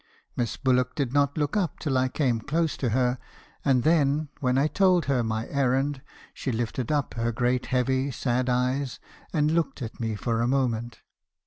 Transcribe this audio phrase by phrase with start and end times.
[0.35, 3.19] "Miss Bullock did not look up till I came close to her;
[3.63, 6.01] and then, when I told her my errand,
[6.33, 8.99] she lifted up her great heavy, sad eyes,
[9.31, 11.01] and looked at me for a moment.